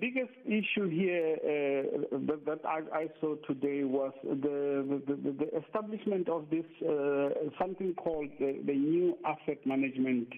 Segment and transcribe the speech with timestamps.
[0.00, 6.28] biggest issue here uh, that, that I, I, saw today was the, the, the establishment
[6.28, 7.28] of this uh,
[7.58, 10.28] something called the, the new asset management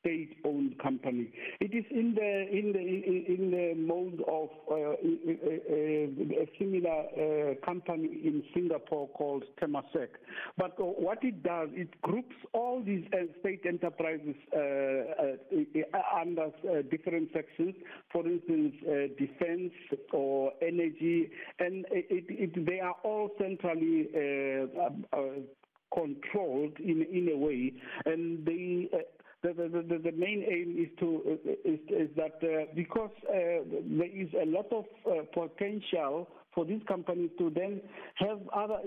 [0.00, 1.28] state-owned company.
[1.60, 7.54] It is in the in the in the mode of uh, a, a, similar uh,
[7.64, 10.08] company in Singapore called Temasek.
[10.56, 16.82] But what it does, it groups all these uh, state enterprises uh, uh, under uh,
[16.90, 17.74] different sections.
[18.12, 18.74] For instance,
[19.18, 19.72] defense
[20.12, 24.08] or energy, and it, it, they are all centrally
[25.92, 27.72] controlled in in a way,
[28.04, 28.88] and they
[29.42, 34.28] the, the, the, main aim is to is, is that uh, because uh, there is
[34.40, 37.80] a lot of uh, potential for these companies to then
[38.16, 38.78] have other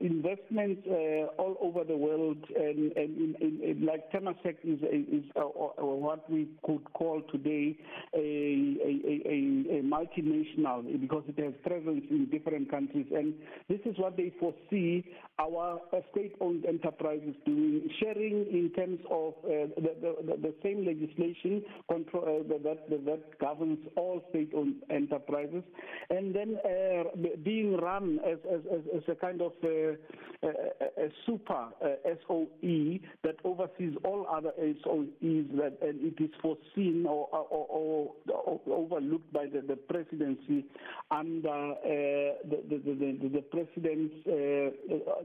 [0.00, 5.24] investments uh, all over the world, and, and in, in, in, like Temasek is, is
[5.36, 7.76] uh, what we could call today
[8.14, 13.34] a, a, a, a, multinational because it has presence in different countries, and
[13.68, 15.04] this is what they foresee
[15.38, 15.80] our
[16.12, 22.58] state-owned enterprises doing, sharing in terms of uh, the, the, the, same legislation control, uh,
[22.64, 25.62] that, that governs all state-owned enterprises,
[26.10, 26.56] and then
[27.00, 28.60] uh, being run as, as,
[28.96, 29.96] as, a kind of a,
[30.42, 31.88] a, a super uh,
[32.26, 38.60] SOE that oversees all other SOEs that, and it is foreseen or, or, or, or
[38.68, 40.64] overlooked by the, the presidency
[41.10, 44.70] under uh, the, the, the, the, president's uh,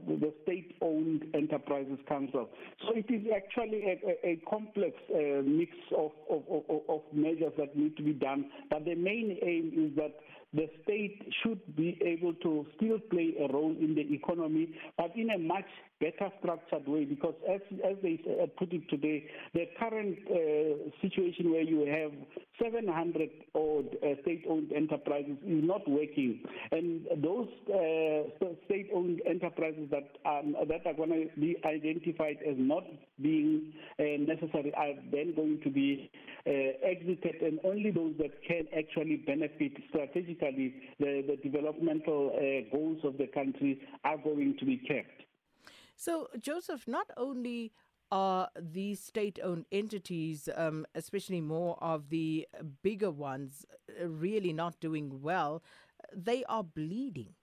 [0.06, 2.48] the state-owned enterprises council.
[2.82, 7.76] So it is actually a, a complex uh, mix of, of, of, of measures that
[7.76, 8.50] need to be done.
[8.70, 10.14] But the main aim is that
[10.52, 15.30] the state should be able to still play a role in the economy, but in
[15.30, 15.66] a much
[16.00, 18.20] better structured way because as, as they
[18.58, 22.12] put it today, the current uh, situation where you have
[22.62, 26.40] 700 odd uh, state-owned enterprises is not working.
[26.72, 32.84] And those uh, state-owned enterprises that are, that are going to be identified as not
[33.20, 36.10] being uh, necessary are then going to be
[36.46, 36.50] uh,
[36.84, 43.18] exited and only those that can actually benefit strategically the, the developmental uh, goals of
[43.18, 45.26] the country are going to be kept.
[45.96, 47.72] So, Joseph, not only
[48.12, 52.46] are these state owned entities, um, especially more of the
[52.82, 53.64] bigger ones,
[54.00, 55.62] uh, really not doing well,
[56.14, 57.34] they are bleeding.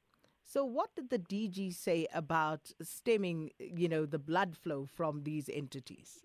[0.46, 5.50] So, what did the DG say about stemming, you know, the blood flow from these
[5.50, 6.22] entities?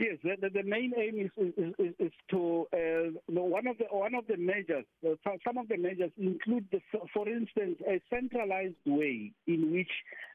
[0.00, 4.14] Yes, the, the, main aim is is, is, is to uh, one of the one
[4.14, 4.86] of the measures.
[5.06, 5.10] Uh,
[5.44, 6.80] some of the measures include, the,
[7.12, 9.90] for instance, a centralized way in which,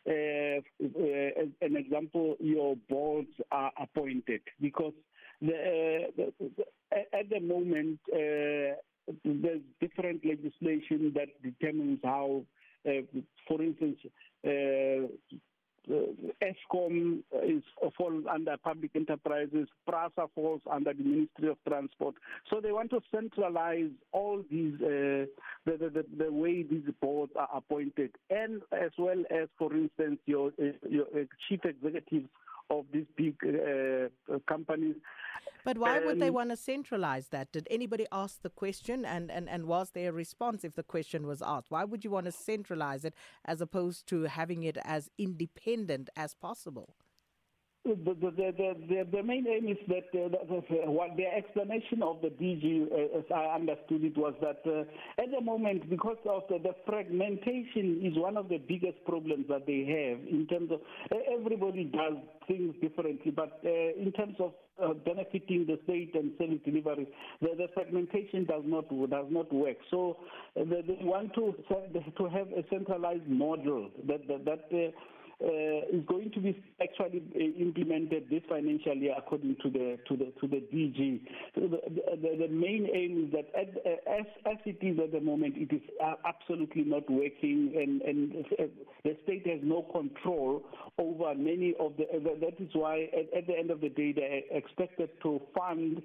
[0.07, 0.11] uh,
[1.75, 4.41] an example, your boards are appointed.
[4.61, 4.93] Because
[5.41, 6.23] the, uh,
[6.91, 8.75] the, at the moment, uh,
[9.23, 12.43] there's different legislation that determines how,
[13.47, 13.97] for instance
[14.45, 15.07] uh,
[16.41, 17.63] Eskom is
[17.97, 22.15] falls under public enterprises, PRASA falls under the Ministry of Transport.
[22.49, 25.25] So they want to centralize all these, uh,
[25.65, 30.51] the, the, the, way these boards are appointed, and as well as, for instance, your,
[30.89, 32.27] your uh, chief executives
[32.69, 34.95] of these big uh, companies.
[35.63, 37.51] But why would they want to centralize that?
[37.51, 41.25] Did anybody ask the question and, and, and was there a response if the question
[41.25, 41.71] was asked?
[41.71, 46.35] Why would you want to centralize it as opposed to having it as independent as
[46.35, 46.93] possible?
[47.85, 48.31] The, the,
[48.89, 53.19] the, the, main aim is that uh, the, what the explanation of the DG, uh,
[53.19, 58.17] as I understood it, was that uh, at the moment, because of the, fragmentation, is
[58.17, 60.81] one of the biggest problems that they have in terms of
[61.31, 66.59] everybody does things differently, but uh, in terms of uh, benefiting the state and service
[66.65, 67.07] delivery,
[67.41, 69.77] the, the, fragmentation does not does not work.
[69.91, 70.17] So
[70.59, 71.53] uh, they, they want to
[72.17, 74.45] to have a centralized model that that.
[74.45, 74.91] that uh,
[75.41, 80.31] is going to be actually uh, implemented this financial year according to the to the
[80.39, 81.21] to the DG.
[81.55, 83.67] So the, the, the, main aim is that as,
[84.07, 85.81] as, as it is at the moment, it is
[86.25, 88.45] absolutely not working, and and
[89.03, 90.63] the state has no control
[90.97, 92.05] over many of the.
[92.13, 96.01] That is why at, at the end of the day, they are expected to fund.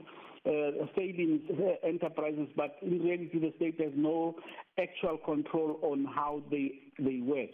[0.47, 4.35] Uh, failing uh, enterprises, but in reality, the state has no
[4.79, 7.51] actual control on how they they work.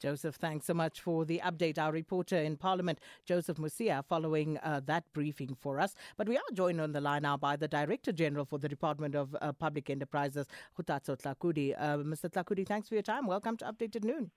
[0.00, 1.78] Joseph, thanks so much for the update.
[1.78, 5.94] Our reporter in Parliament, Joseph Musia, following uh, that briefing for us.
[6.16, 9.14] But we are joined on the line now by the Director General for the Department
[9.14, 11.74] of uh, Public Enterprises, Kgothatso Tlhakudi.
[11.78, 12.30] Uh, Mr.
[12.30, 13.26] Tlhakudi, thanks for your time.
[13.26, 14.30] Welcome to Updated Noon.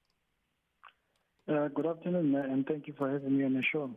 [1.48, 3.90] Uh, good afternoon, and thank you for having me on the show.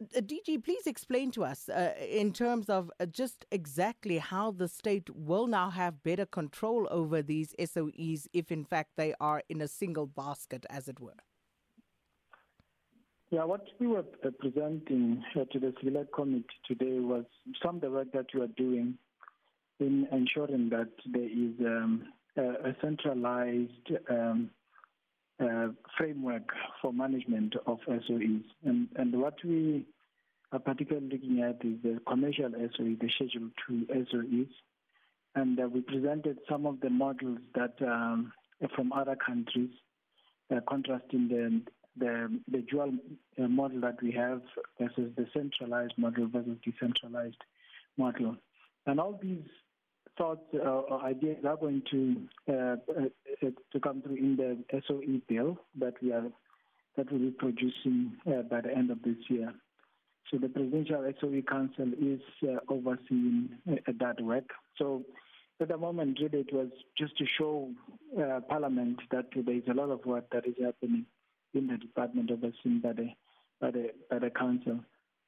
[0.00, 4.68] Uh, DG, please explain to us uh, in terms of uh, just exactly how the
[4.68, 9.60] state will now have better control over these SOEs if, in fact, they are in
[9.60, 11.22] a single basket, as it were.
[13.30, 17.24] Yeah, what we were uh, presenting to the Select Committee today was
[17.62, 18.94] some of the work that we are doing
[19.80, 22.04] in ensuring that there is um,
[22.36, 24.50] a, a, centralized um,
[25.40, 26.48] uh, framework
[26.80, 28.44] for management of SOEs.
[28.64, 29.86] And, and what we
[30.52, 34.48] are particularly looking at is the commercial SOE, the Schedule 2 SOEs.
[35.34, 38.32] And uh, we presented some of the models that um,
[38.74, 39.70] from other countries,
[40.50, 41.62] uh, contrasting the,
[41.96, 42.92] the, the dual
[43.38, 44.42] uh, model that we have
[44.80, 47.42] versus the centralized model versus decentralized
[47.96, 48.36] model.
[48.86, 49.44] And all these
[50.18, 52.16] thoughts uh, or ideas are going to
[52.48, 56.24] uh, uh, to come through in the SOE bill that we are
[56.96, 58.12] that we'll be producing
[58.50, 59.54] by the end of this year.
[60.30, 62.20] So the Presidential SOE Council is
[62.68, 64.50] overseeing that work.
[64.76, 65.04] So
[65.60, 67.70] at the moment, really, it was just to show
[68.18, 71.06] uh, Parliament that there is a lot of work that is happening
[71.54, 73.08] in the department overseen by the
[73.60, 74.80] by the by the council.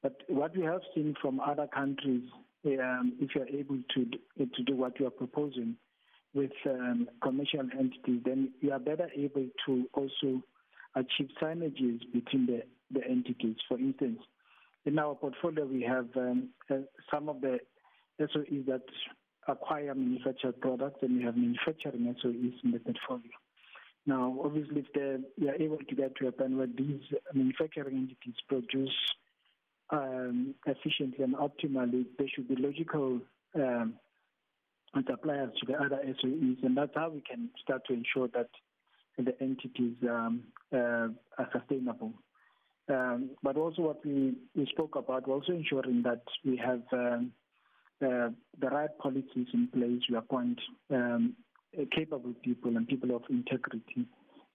[0.03, 2.23] But what we have seen from other countries
[2.67, 4.05] um, if you're able to
[4.45, 5.77] to do what you are proposing
[6.35, 10.43] with um, commercial entities, then you are better able to also
[10.95, 12.63] achieve synergies between the,
[12.93, 13.57] the entities.
[13.69, 14.21] For instance,
[14.85, 16.77] in our portfolio, we have um, uh,
[17.13, 17.59] some of the
[18.21, 18.83] SOEs that
[19.49, 23.33] acquire manufactured products, and we have manufacturing SOEs in the portfolio.
[24.07, 27.03] Now, obviously, if we are able to get to a point where these
[27.35, 28.95] manufacturing entities produce
[29.93, 33.21] um, efficiently and optimally, there should be logical
[33.55, 33.95] um,
[35.09, 38.49] suppliers to the other SOEs, and that's how we can start to ensure that
[39.19, 40.43] the entities um,
[40.73, 41.09] uh,
[41.39, 42.13] are sustainable.
[42.89, 47.33] Um, but also, what we, we spoke about, also ensuring that we have um,
[48.03, 50.03] uh, the right policies in place.
[50.11, 50.59] We appoint
[50.91, 51.35] um,
[51.95, 54.07] capable people and people of integrity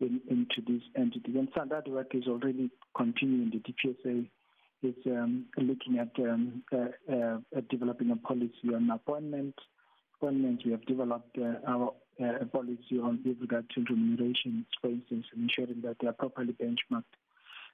[0.01, 1.35] in, into these entities.
[1.37, 3.51] And so that work is already continuing.
[3.51, 4.27] The DPSA
[4.85, 9.55] is um, looking at um, uh, uh, developing a policy on appointment.
[10.15, 11.93] Appointments, we have developed uh, our
[12.23, 17.03] uh, policy on with regard to remuneration, for instance, ensuring that they are properly benchmarked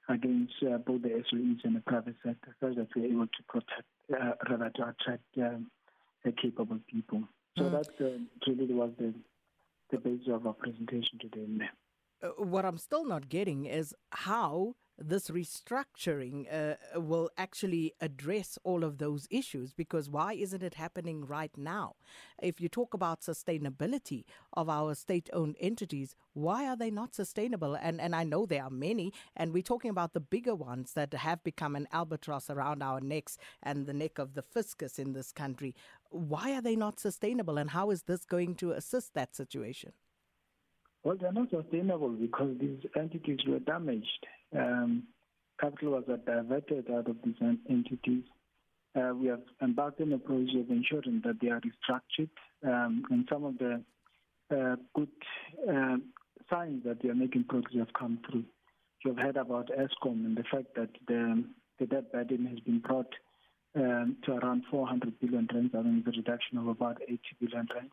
[0.08, 3.88] against uh, both the SOEs and the private sector, so that we're able to protect,
[4.12, 5.70] uh, rather to attract um,
[6.40, 7.22] capable people.
[7.56, 7.70] So mm.
[7.72, 9.14] that really was the
[9.90, 11.46] the basis of our presentation today.
[12.38, 14.74] what I'm still not getting is how
[15.04, 21.26] this restructuring uh, will actually address all of those issues because why isn't it happening
[21.26, 21.96] right now?
[22.40, 27.74] If you talk about sustainability of our state owned entities, why are they not sustainable?
[27.74, 31.12] And, and I know there are many, and we're talking about the bigger ones that
[31.12, 35.32] have become an albatross around our necks and the neck of the fiscus in this
[35.32, 35.74] country.
[36.10, 39.92] Why are they not sustainable, and how is this going to assist that situation?
[41.04, 44.26] Well, they're not sustainable because these entities were damaged.
[44.56, 45.04] Um,
[45.60, 47.34] capital was diverted out of these
[47.68, 48.24] entities.
[48.94, 52.28] Uh, we have embarked on a process of ensuring that they are restructured,
[52.64, 53.82] um, and some of the
[54.54, 55.08] uh, good
[55.68, 55.96] uh,
[56.50, 58.44] signs that they are making progress have come through.
[59.04, 61.42] You have heard about Eskom and the fact that the,
[61.80, 63.12] the debt burden has been brought
[63.74, 67.90] um, to around 400 billion rand, I mean, the reduction of about 80 billion rand.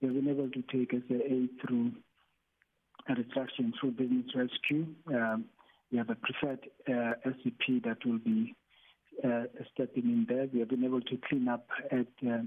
[0.00, 1.92] We have been able to take SAA through
[3.08, 4.86] a restructuring through business rescue.
[5.08, 5.46] Um,
[5.90, 8.54] we have a preferred uh, SEP that will be
[9.22, 10.48] uh, stepping in there.
[10.52, 12.42] We have been able to clean up at uh,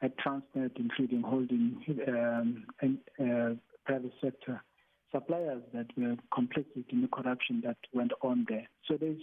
[0.00, 1.76] at Transnet, including holding
[2.08, 4.62] um, and uh, private sector
[5.12, 8.68] suppliers that were complicit in the corruption that went on there.
[8.88, 9.20] So there's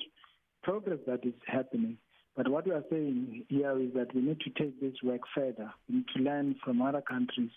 [0.64, 1.98] progress that is happening.
[2.38, 5.74] But what we are saying here is that we need to take this work further.
[5.90, 7.50] We need to learn from other countries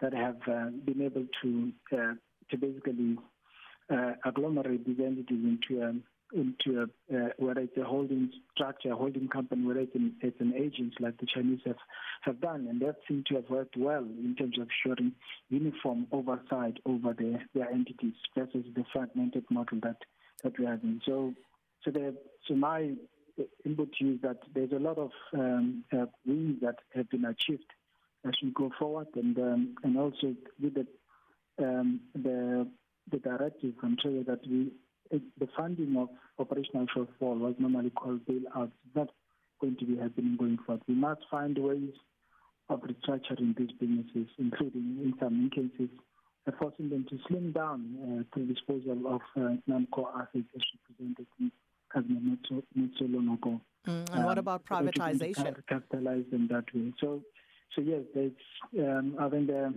[0.00, 2.12] that have uh, been able to uh,
[2.52, 3.18] to basically
[3.90, 5.94] uh, agglomerate these entities into a,
[6.34, 10.40] into a, uh, whether it's a holding structure, a holding company, whether it's an, it's
[10.40, 11.76] an agency like the Chinese have,
[12.22, 12.66] have done.
[12.70, 15.12] And that seems to have worked well in terms of ensuring
[15.50, 19.98] uniform oversight over their, their entities versus the fragmented model that,
[20.44, 20.80] that we have.
[20.80, 21.00] having.
[21.04, 21.34] So,
[21.84, 22.14] so, the,
[22.46, 22.92] so my
[23.64, 27.64] input is that there's a lot of um, uh, wins that have been achieved
[28.26, 30.86] as we go forward, and um, and also with the
[31.58, 32.68] um, the
[33.10, 34.72] the directive from Treasury that we
[35.38, 38.72] the funding of operational shortfall was normally called bailouts.
[38.86, 39.08] It's not
[39.60, 40.82] going to be happening going forward.
[40.88, 41.92] We must find ways
[42.68, 45.90] of restructuring these businesses, including in some cases
[46.58, 51.52] forcing them to slim down uh, through disposal of uh, non-core assets as represented in
[51.94, 53.60] not so, not so long ago.
[53.86, 55.54] Mm, and what um, about privatization?
[55.68, 56.92] Capitalized in that way.
[57.00, 57.22] So,
[57.74, 58.02] so yes,
[58.78, 59.72] um, I think there,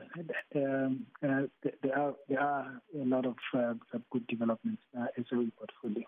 [0.55, 1.41] um, uh,
[1.81, 3.73] there are there are a lot of uh,
[4.11, 6.05] good developments in our SOE portfolio.